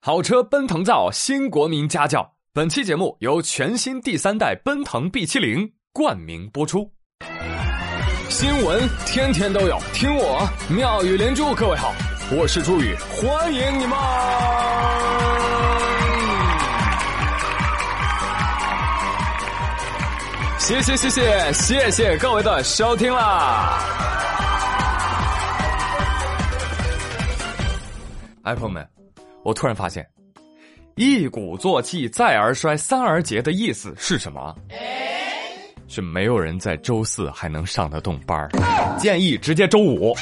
[0.00, 2.34] 好车奔腾造，新国民家教。
[2.52, 6.88] 本期节目由全新第三代奔腾 B 七零冠名播出。
[8.28, 11.52] 新闻天天都有，听我妙语连珠。
[11.52, 11.92] 各位好，
[12.30, 13.98] 我是朱宇，欢迎你们！
[20.60, 23.80] 谢谢谢谢谢谢各位的收听啦！
[28.44, 28.97] 哎，朋友们。
[29.48, 30.06] 我突然发现
[30.94, 34.54] ，“一鼓作气，再而衰，三而竭”的意思是什么？
[35.86, 38.46] 是没有人在周四还能上得动班
[38.98, 40.14] 建议直接周五，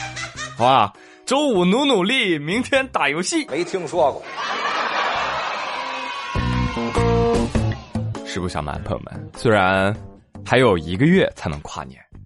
[0.57, 0.93] 好吧？
[1.25, 3.45] 周五努努力，明天打游戏。
[3.49, 4.23] 没听说过。
[8.25, 9.93] 实不相瞒，朋友们，虽然
[10.45, 12.01] 还有一个月才能跨年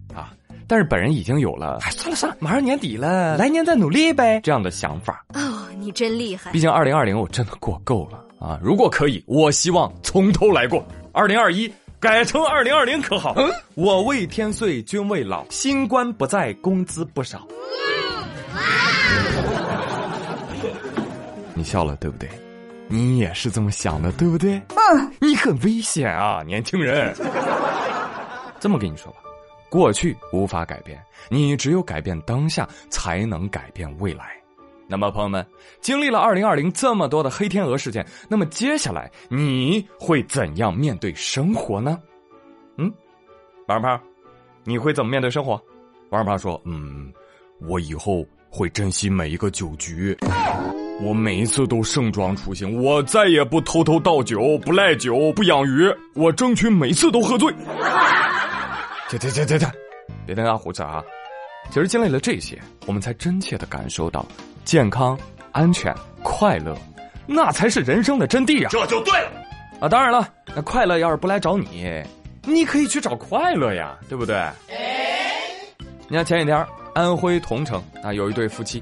[0.71, 1.79] 但是本人已经有了。
[1.81, 5.21] 哎，算了算了，马上年底了，来年再努力呗，这样的想法。
[5.33, 6.49] 哦你真厉害！
[6.51, 8.57] 毕竟二零二零我真的过够了啊！
[8.63, 10.81] 如果可以，我希望从头来过。
[11.11, 11.69] 二零二一
[11.99, 13.33] 改成二零二零可好？
[13.35, 17.45] 嗯我为天岁，君未老，新官不在，工资不少。
[21.53, 22.29] 你笑了对不对？
[22.87, 24.53] 你也是这么想的对不对？
[24.69, 27.13] 嗯，你很危险啊，年轻人。
[28.57, 29.17] 这么跟你说吧，
[29.71, 34.35] 过去无法改变，你只有改变当下，才能改变未来。
[34.85, 35.47] 那么，朋友们，
[35.79, 41.97] 经历了二零二零这么多的黑天鹅事件，那么接下来你会怎样面对生活呢？
[42.75, 42.91] 嗯，
[43.69, 44.01] 王二胖，
[44.65, 45.51] 你会怎么面对生活？
[46.09, 47.09] 王二胖说：“嗯，
[47.61, 50.17] 我以后会珍惜每一个酒局，
[51.01, 57.49] 我每一次都盛装出行，我再也不偷偷倒酒，不赖酒，不养鱼，我争取每次都喝醉。”
[59.11, 59.69] 停停停停停，
[60.25, 61.03] 别跟俺胡扯啊！
[61.69, 64.25] 其实经历了这些，我们才真切的感受到。
[64.63, 65.19] 健康、
[65.51, 66.73] 安全、快乐，
[67.27, 68.69] 那才是人生的真谛啊！
[68.71, 69.31] 这就对了
[69.81, 69.89] 啊！
[69.89, 72.01] 当然了，那快乐要是不来找你，
[72.43, 74.47] 你可以去找快乐呀，对不对？
[76.07, 78.81] 你看前几天安徽桐城啊，有一对夫妻，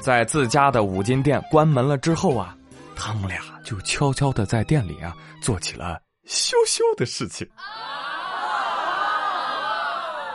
[0.00, 2.56] 在自家的五金店关门了之后啊，
[2.94, 5.12] 他们俩就悄悄的在店里啊
[5.42, 7.44] 做起了羞羞的事情。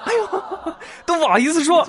[0.05, 0.73] 哎呦，
[1.05, 1.87] 都不好意思说。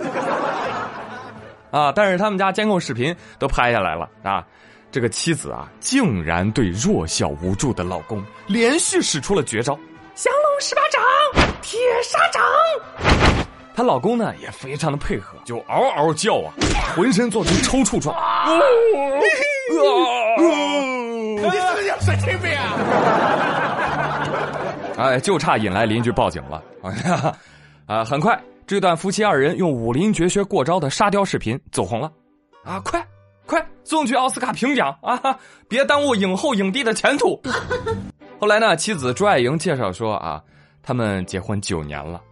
[1.70, 1.92] 啊！
[1.94, 4.44] 但是他们家监控视频都拍下来了啊！
[4.90, 9.78] 这个妻子啊，竟然对弱小无助的老公连续使出了绝招——
[10.16, 11.00] 降龙十八掌、
[11.62, 12.42] 铁砂掌。
[13.72, 16.50] 她老公呢也非常的配合，就嗷嗷叫啊，
[16.96, 18.16] 浑身做出抽搐状。
[18.16, 18.50] 啊！
[21.36, 22.74] 你是不是要神经病啊？
[24.98, 26.60] 哎，就差引来邻居报警了。
[27.90, 28.40] 啊，很快。
[28.68, 32.12] 这段夫妻二人用武林绝学过招的沙雕视频走红了，
[32.62, 33.04] 啊，快
[33.46, 35.36] 快送去奥斯卡评奖啊！
[35.68, 37.42] 别耽误影后影帝的前途。
[38.38, 40.40] 后来呢，妻子朱爱莹介绍说啊，
[40.84, 42.22] 他们结婚九年了，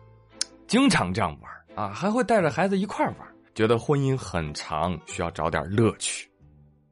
[0.68, 3.16] 经常这样玩啊，还会带着孩子一块玩，
[3.52, 6.30] 觉得婚姻很长，需要找点乐趣。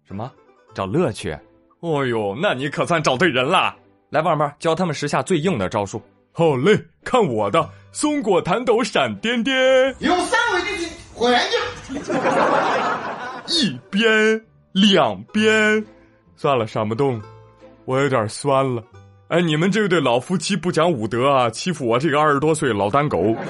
[0.02, 0.28] 什么？
[0.74, 1.30] 找乐趣？
[1.78, 3.76] 哦呦，那你可算找对人了。
[4.10, 6.02] 来，棒棒教他们时下最硬的招数。
[6.38, 9.56] 好嘞，看我的松果弹抖闪颠颠，
[10.00, 11.40] 用三维的去还原
[13.46, 15.82] 一边两边，
[16.36, 17.18] 算了，闪不动，
[17.86, 18.82] 我有点酸了。
[19.28, 23.34] 哎，你们这对老夫妻不讲武德啊，欺负我这个二十多岁老单狗。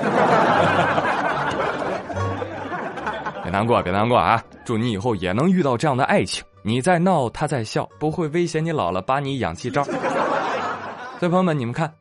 [3.42, 4.40] 别难过，别难过啊！
[4.64, 9.82] 祝你以后也能遇到这样的爱情，你在闹，他在笑，不会威胁你老了把你氧气罩。
[11.18, 11.92] 所以朋友们，你们看。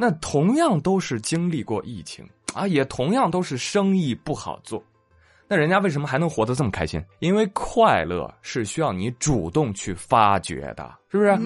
[0.00, 4.80] 那同样都是经历过疫情啊，也同样都是生意不好做，
[5.48, 7.02] 那人家为什么还能活得这么开心？
[7.18, 11.36] 因为快乐是需要你主动去发掘的，是不是？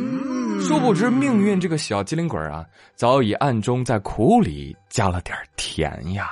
[0.60, 2.62] 殊不知命运这个小机灵鬼啊，
[2.94, 6.30] 早已暗中在苦里加了点甜呀。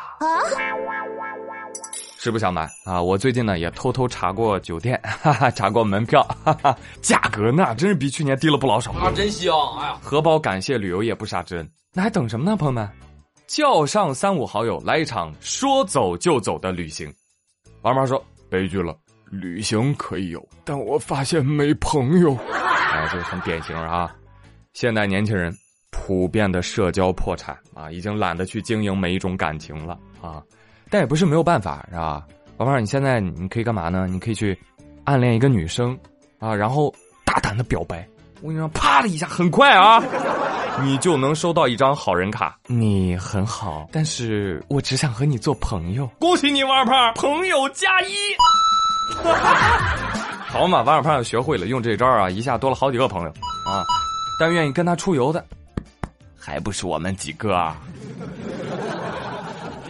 [2.24, 9.10] 实不相瞒啊，我最近呢也偷偷查过酒店，哈哈，查过门票，哈哈，价格那真是比去年低了不老少啊！
[9.14, 11.66] 真香，哎呀，荷包感谢旅游业不杀之恩。
[11.94, 12.86] 那还等什么呢，朋友们？
[13.46, 17.10] 叫上三五好友来一场说走就走的旅行。
[17.80, 18.94] 王妈说：“悲剧了，
[19.30, 22.36] 旅行可以有，但我发现没朋友。”
[22.92, 24.14] 哎，这个很典型啊！
[24.74, 25.52] 现代年轻人
[25.90, 30.42] 普遍的社交破产啊，已经懒得去经营每一种感情了啊。
[30.90, 32.24] 但也不是没有办法，是吧？
[32.56, 34.06] 宝贝儿，你现在你可以干嘛呢？
[34.08, 34.58] 你可以去
[35.04, 35.96] 暗恋一个女生
[36.38, 36.92] 啊，然后
[37.24, 38.06] 大胆的表白。
[38.42, 40.02] 我跟你说，啪的一下，很快啊，
[40.82, 42.58] 你就能收到一张好人卡。
[42.66, 46.06] 你很好，但是我只想和你做朋友。
[46.18, 48.14] 恭喜你，王二胖，朋友加一。
[50.48, 53.28] 好嘛，王二胖学会了用这招啊，一下多了好几个朋友
[53.66, 53.84] 啊。
[54.38, 55.44] 但愿意跟他出游的，
[56.38, 57.76] 还不是我们几个啊。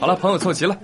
[0.00, 0.76] 好了，朋友凑齐了。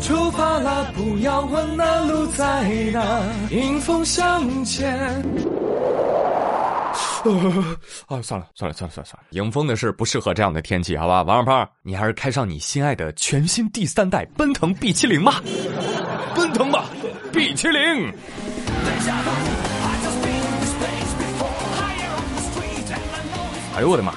[0.00, 4.94] 出发了，不要问那路在哪，迎风向前。
[8.06, 11.22] 啊， 算了算了算了算了算了，迎风的事不适合这样的天气，好吧？
[11.22, 15.42] 王二胖，你还是开上你心爱的全新第三代奔腾 B 七零吧，
[16.36, 16.84] 奔腾吧
[17.32, 18.12] ，B 七零。
[23.74, 24.12] 哎呦我的妈，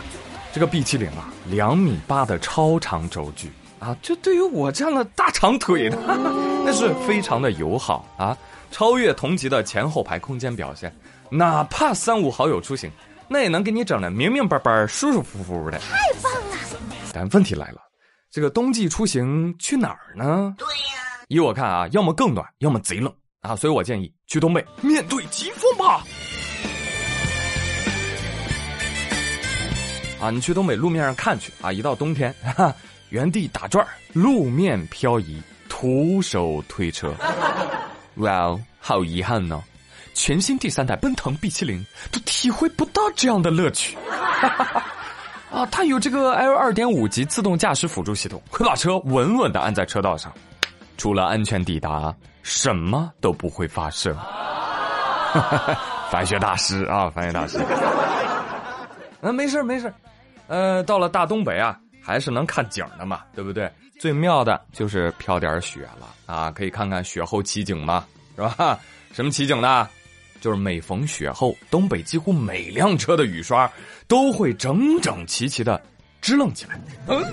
[0.52, 5.98] 这个 B 七零啊，两米八的超长轴距啊，这对于我这样的大长腿的，
[6.66, 8.36] 那是非常的友好啊，
[8.72, 10.94] 超越同级的前后排空间表现。
[11.30, 12.90] 哪怕三五好友出行，
[13.28, 15.78] 那也能给你整的明明白白、舒舒服服的。
[15.78, 16.58] 太棒了！
[17.14, 17.82] 但问题来了，
[18.32, 20.56] 这个冬季出行去哪儿呢？
[20.58, 26.04] 对呀，依我看啊，要么更暖，要么贼冷啊，所以我建议去东北，面对疾风吧。
[30.29, 32.74] 你去东北路面上看去啊，一到冬天， 哈，
[33.09, 37.13] 原地打转，路面漂移，徒手推车。
[38.15, 39.63] 哇哦，好遗憾呢。
[40.13, 43.95] 全新第三代奔腾 B 七零都体会不到这样的乐趣，
[45.53, 50.33] 啊，它有这个 L 二点五级自动驾驶辅助系统，会把车稳稳的按在车道上，
[50.97, 54.12] 除了安全抵达，什么都不会发生。
[56.09, 57.59] 翻学大师啊，翻学大师。
[59.21, 59.94] 嗯，没事没事，
[60.48, 63.72] 呃，到了大东北啊，还是能看景的嘛，对不对？
[64.00, 68.06] 最妙的就是飘点雪了啊，可以看看雪后奇景嘛，
[68.36, 68.80] 是吧？
[69.12, 69.90] 什么奇景呢？
[70.40, 73.70] 就是每逢雪后，东北几乎每辆车的雨刷
[74.08, 75.82] 都会整整齐齐的
[76.22, 76.80] 支棱起来。
[77.08, 77.24] 嗯，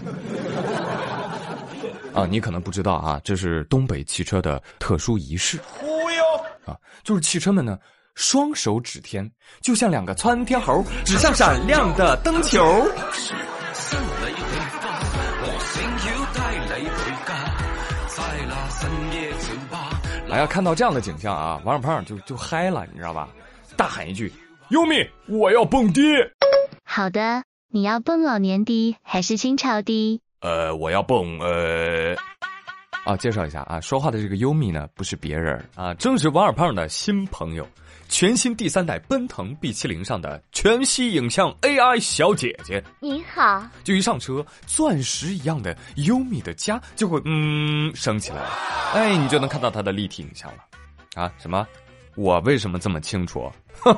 [2.15, 5.61] 啊，你可能不知道啊，这是东北汽车的特殊仪式。
[5.67, 6.25] 忽悠
[6.65, 7.79] 啊，就是汽车们呢
[8.15, 9.31] 双手指天，
[9.61, 12.63] 就像两个窜天猴指向闪亮的灯球。
[20.31, 23.29] 哎呀，看到这样的景象啊，王小胖就就嗨了，你知道吧？
[23.77, 24.33] 大喊一句
[24.71, 26.03] ：“优米，我要蹦迪！”
[26.85, 30.21] 好的，你要蹦老年迪还是新潮迪？
[30.41, 32.17] 呃，我要蹦呃……
[33.05, 37.69] 啊，介绍一下啊，说话的这个优米呢，不是别人啊，正是王小胖的新朋友。
[38.07, 43.67] 全新第三代奔腾 B 七零上的全息影像 AI 小姐姐，你好。
[43.83, 48.51] 就一上车，钻石一样的优米的家就会嗯升起来了，
[48.93, 50.65] 哎，你就能看到它的立体影像了。
[51.15, 51.67] 啊，什么？
[52.15, 53.51] 我为什么这么清楚？
[53.81, 53.97] 哼，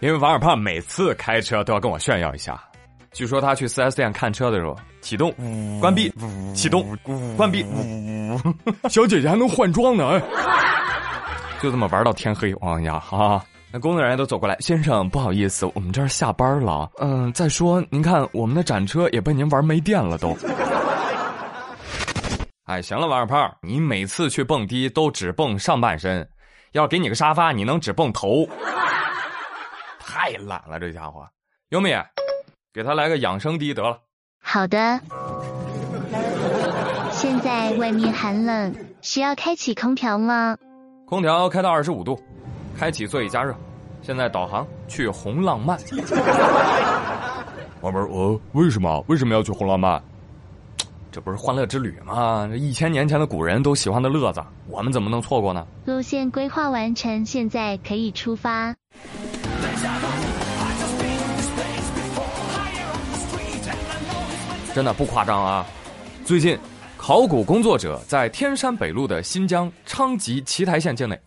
[0.00, 2.62] 因为王二胖每次开车都要跟我炫耀一下。
[3.14, 5.32] 据说他去 4S 店看车的时候，启动、
[5.80, 6.12] 关闭、
[6.54, 6.84] 启动、
[7.36, 7.64] 关闭，
[8.90, 10.22] 小姐姐还能换装呢，哎。
[11.62, 13.42] 就这么玩到天黑，哎呀哈！
[13.72, 16.90] 那工作人员都走过来，先生不好意思，我们这儿下班了。
[16.98, 20.36] 嗯，再说您看我们的展车也被您玩没电了都。
[22.66, 26.28] 哎，行了，王二胖，你每次去蹦迪都只蹦上半身，
[26.72, 28.46] 要给你个沙发，你能只蹦头？
[29.98, 31.26] 太懒了，这家伙。
[31.70, 31.90] 优米，
[32.74, 33.96] 给他来个养生滴得了。
[34.42, 35.00] 好的。
[37.12, 40.58] 现在外面寒冷，需要开启空调吗？
[41.06, 42.20] 空调开到二十五度，
[42.76, 43.54] 开启座椅加热。
[44.02, 45.78] 现在导航去红浪漫。
[47.80, 50.02] 王儿，我为什么为什么要去红浪漫？
[51.12, 52.48] 这不是欢乐之旅吗？
[52.50, 55.64] 这一千年前的古人都喜欢的乐子，我们怎么能错过呢？
[55.84, 58.74] 路线规划完成，现在可以出发。
[64.74, 65.64] 真的不夸张啊！
[66.24, 66.58] 最近。
[66.96, 71.20] 考古工作者在天山北路的新疆昌吉奇台县境内，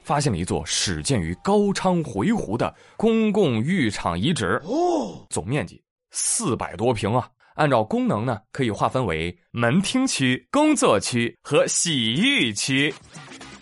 [0.00, 4.62] 发现了一座始建于高昌回鹘的公共浴场遗址。
[4.64, 5.82] 哦，总面积
[6.12, 7.26] 四百多平啊！
[7.56, 12.94] 按照功能呢，可以划分为门厅区、工作区和洗浴区。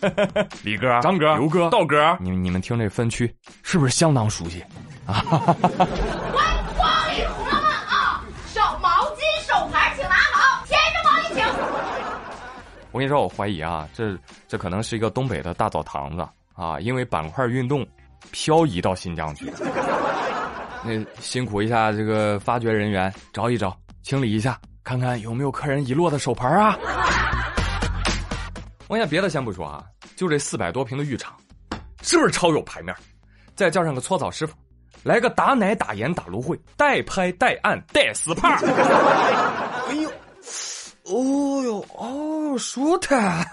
[0.63, 4.63] 李哥、张哥、刘哥、道哥，你们你们听这分区是不是相当熟悉？
[5.07, 5.55] 啊！
[12.93, 14.15] 我跟你说，我怀疑啊，这
[14.47, 17.85] 这可能是一个东北的大澡堂子啊，因为板块运动
[18.31, 19.51] 漂移到新疆去。
[20.85, 26.77] 那辛苦一下这个发掘人员，找一找，清理一下，看看有没有客人遗落的手牌啊。
[28.87, 29.83] 我想别的先不说啊，
[30.15, 31.35] 就这四百多平的浴场，
[32.03, 32.95] 是不是超有排面？
[33.55, 34.53] 再叫上个搓澡师傅，
[35.01, 38.51] 来个打奶打盐打芦荟，带拍带按带死胖。
[39.89, 40.09] 哎呦，
[41.05, 42.22] 哦哟，哦。
[42.53, 43.45] 呦，舒坦！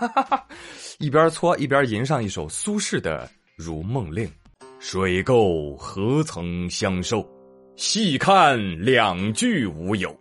[0.99, 3.27] 一边搓一边吟上一首苏轼的
[3.57, 4.27] 《如梦令》
[4.79, 7.27] ：“水垢何曾相受，
[7.77, 10.15] 细看两句无有。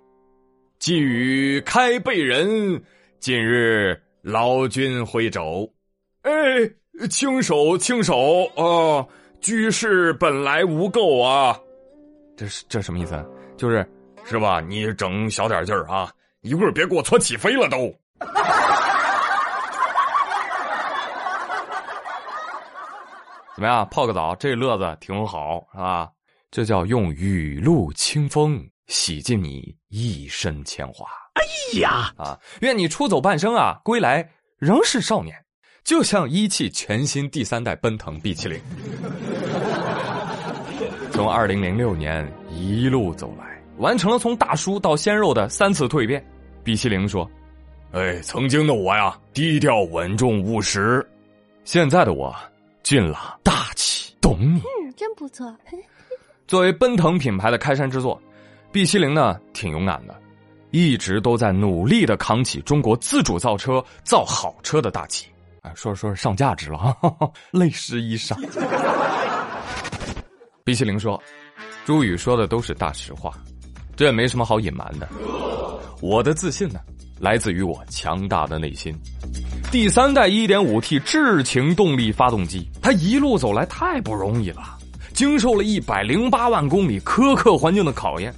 [0.80, 2.82] 寄语开背人，
[3.20, 5.70] 近日劳君挥肘。
[6.22, 6.32] 哎，
[7.10, 9.06] 轻手轻手啊！
[9.42, 11.60] 居士本来无垢啊。
[12.38, 13.26] 这是这什么意思？
[13.58, 13.86] 就是
[14.24, 14.62] 是吧？
[14.62, 16.10] 你整小点劲儿啊！
[16.42, 17.94] 一会儿别给我搓起飞了都。”
[23.60, 23.86] 怎么样？
[23.92, 26.10] 泡个澡，这乐子挺好，是吧？
[26.50, 31.06] 这叫用雨露清风洗净你一身铅华。
[31.34, 31.44] 哎
[31.82, 32.40] 呀，啊！
[32.62, 34.26] 愿你出走半生啊，归来
[34.60, 35.36] 仍是少年，
[35.84, 38.58] 就像一汽全新第三代奔腾 B 七零。
[41.12, 46.26] 从二零零六年一路走来，完成了从大叔到鲜肉的三次蜕变。
[46.64, 47.30] B 七零说。
[47.92, 51.06] 哎，曾经的我呀，低调稳重务实；
[51.66, 52.34] 现在的我，
[52.90, 54.60] 俊朗大气，懂你。
[54.62, 55.56] 嗯，真不错。
[56.48, 58.20] 作为奔腾品牌的开山之作
[58.72, 60.20] ，B 七零呢挺勇敢的，
[60.72, 65.28] 一直都在努力的扛起中国自主造车、造好车的大旗。
[65.62, 66.98] 哎，说着说着上价值了，
[67.54, 68.36] 泪湿衣裳。
[70.66, 71.22] B 七零说
[71.86, 73.32] ：“朱宇说的都是大实话，
[74.00, 75.10] 这也没什么好隐瞒的。
[76.00, 76.80] 我的自信呢？”
[77.20, 78.96] 来自于我强大的内心。
[79.70, 84.78] 第三代 1.5T 智擎动力发动机，它一路走来太不容易了，
[85.14, 88.34] 经受了一百零八万公里苛刻环境的考验，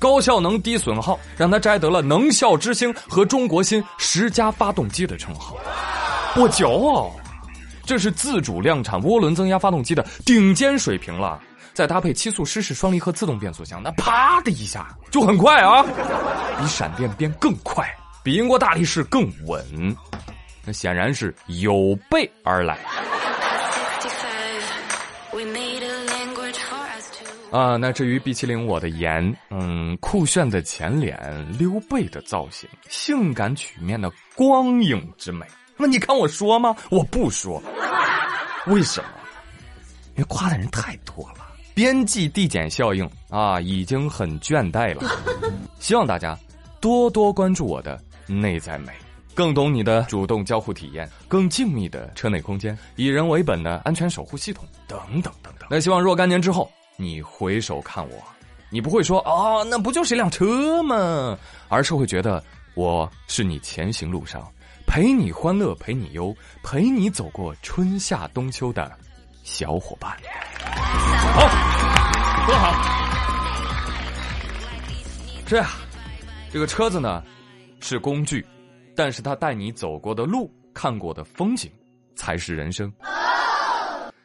[0.00, 5.56] 高效能低损耗，让它摘得了能效之星和中国新十佳发动机的称号。
[6.34, 7.12] 我骄傲，
[7.86, 11.40] 这是自主量产涡轮增压发动机的顶尖水平了。
[11.74, 15.82] 再搭配七速湿式双离合自动变速箱，那啪的一下就很快啊，
[16.58, 17.84] 比闪电变更快。
[18.22, 19.62] 比英国大力士更稳，
[20.64, 22.78] 那显然是有备而来。
[27.50, 35.44] 啊，那至于 B 七零我的颜，嗯，酷炫的前脸，溜背的造型，性感曲面的光影之美，
[35.76, 36.74] 那你看我说吗？
[36.90, 37.62] 我不说，
[38.66, 39.08] 为什么？
[40.16, 41.43] 因为夸的人太多了，
[41.74, 45.02] 边际递减效应啊，已经很倦怠了。
[45.80, 46.38] 希望大家
[46.80, 48.00] 多多关注我的。
[48.26, 48.90] 内在美，
[49.34, 55.68] 更懂你的主动交互体验，更静谧的车内空间，以人为本的安全守护系统，等等等等。
[55.68, 58.16] 那希望若干年之后，你回首看我，
[58.70, 61.38] 你不会说啊，那不就是一辆车吗？
[61.68, 62.42] 而是会觉得
[62.74, 64.50] 我是你前行路上
[64.86, 68.90] 陪你欢乐、陪你忧、陪你走过春夏冬秋的
[69.44, 70.10] 小伙伴。
[71.34, 71.40] 好，
[72.46, 72.72] 多好。
[75.46, 75.66] 这样，
[76.50, 77.22] 这个车子呢？
[77.80, 78.44] 是工具，
[78.96, 81.70] 但是他带你走过的路、看过的风景，
[82.16, 82.90] 才是人生。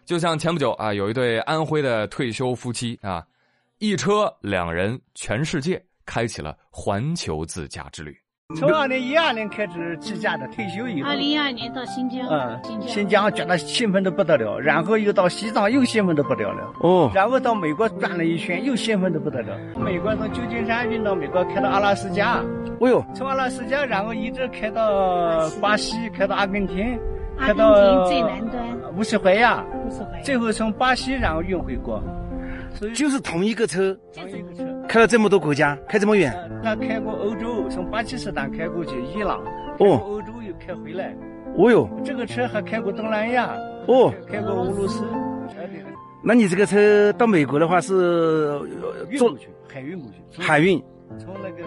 [0.05, 3.21] 就像前不久啊，有一对安徽的退休夫妻啊，
[3.79, 8.17] 一车两人，全世界开启了环球自驾之旅。
[8.55, 13.31] 从二零一二年开始自驾的，退休以后，二零一二年到新疆，嗯，新疆。
[13.31, 19.55] 觉得兴奋的不得了，然后又到西藏又兴奋的不得了，哦，然后到美国转了一圈又兴奋的不得了。
[19.77, 22.43] 美国从旧金山运到美国，开到阿拉斯加，
[22.79, 26.99] 哦哟，从阿拉斯加然后一直开到巴西，开到阿根廷，
[27.37, 28.63] 开到最南端。
[28.97, 32.03] 乌斯怀亚，乌斯怀亚，最后从巴西然后运回国。
[32.95, 36.33] 就是同一个车，同一个车开了这么多国家，开这么远。
[36.63, 39.39] 那开过欧洲，从巴基斯坦开过去伊朗，
[39.77, 41.15] 哦，欧洲又开回来。
[41.55, 43.55] 哦哟，这个车还开过东南亚，
[43.85, 45.05] 哦，开过俄罗斯。
[46.23, 48.59] 那你这个车到美国的话是
[49.15, 49.37] 坐
[49.71, 50.41] 海运过去？
[50.41, 50.81] 海运，
[51.19, 51.63] 从那个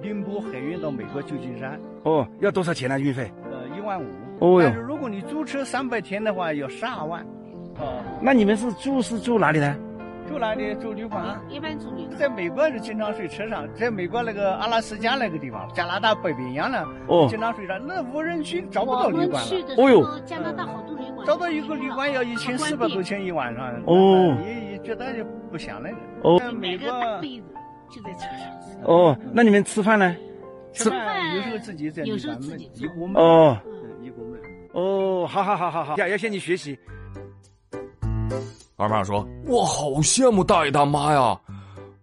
[0.00, 1.76] 宁波海运到美国旧金山。
[2.04, 3.00] 哦，要多少钱呢？
[3.00, 3.28] 运费？
[3.50, 4.06] 呃，一万五。
[4.38, 7.20] 哦哟，但是如果你租车三百天的话，要十二万。
[7.80, 9.76] 哦，那你们是住是住哪里呢？
[10.28, 10.74] 住哪里？
[10.74, 12.16] 住旅馆，一般住旅馆。
[12.18, 19.50] 在美国是经常睡车上，在美国那个阿拉斯加那个地方，加拿大北冰洋呢，哦，经常睡上，那无人区找不到旅馆了。
[19.78, 23.82] 哦哟，加拿大好多旅馆，找到一个旅馆要一千四百多钱一晚上。
[23.86, 25.96] 哦，也也觉得就不想那个。
[26.22, 27.46] 哦，买个大被子
[27.90, 28.84] 就在车上。
[28.84, 30.14] 哦，那你们吃饭呢？
[30.72, 33.18] 吃饭有时候自己在旅馆焖，一锅焖。
[33.18, 33.58] 哦，
[34.02, 34.38] 一锅焖。
[34.72, 36.78] 哦，好好好好好，要要向你学习。
[38.78, 41.36] 二妈说：“我好羡慕大爷大妈呀！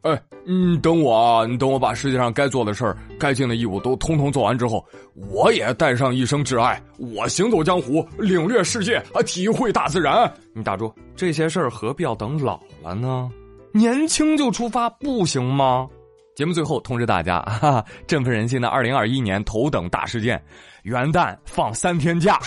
[0.02, 10.30] 哎，你等我啊，你等我把世界上该做的事儿、该尽的义务都通通做完之后，我也带上一生挚爱，我行走江湖，领略世界，啊，体会大自然。
[10.54, 13.32] 你打住，这些事儿何必要等老了呢？
[13.72, 15.88] 年轻就出发不行吗？
[16.36, 20.44] 节目最后通知大家，哈哈，振奋人心的二零二一年头等大事件，
[20.84, 22.38] 元旦放三天假。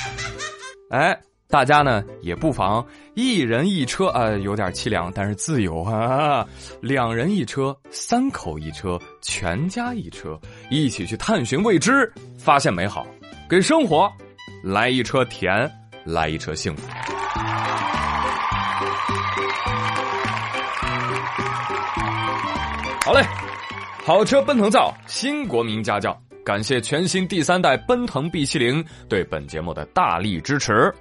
[0.91, 1.19] 哎，
[1.51, 6.47] 大家呢也不妨一人一车，呃，有点凄凉，但是自由啊。
[6.83, 10.39] 两人一车，三口一车，全家一车，
[10.71, 13.07] 一起去探寻未知，发现美好，
[13.49, 14.13] 给生活
[14.63, 15.71] 来一车甜，
[16.05, 16.87] 来一车幸福。
[23.07, 23.23] 好嘞。
[24.05, 26.19] 好车奔腾造，新国民家教。
[26.45, 30.95] 感谢全新第三代奔腾 B 七零对本节目的大力支持。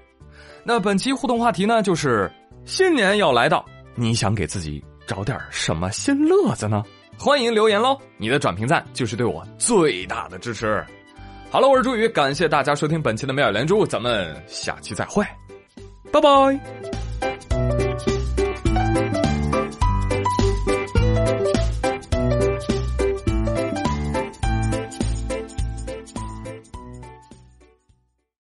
[0.63, 2.31] 那本期互动话题呢，就是
[2.65, 3.65] 新年要来到，
[3.95, 6.83] 你想给自己找点什么新乐子呢？
[7.17, 7.97] 欢迎留言喽！
[8.17, 10.85] 你的转评赞就是对我最大的支持。
[11.49, 15.25] 好了，我是朱宇，感谢大家收听本期的妙语连珠，咱们下期再会，
[16.11, 17.06] 拜拜。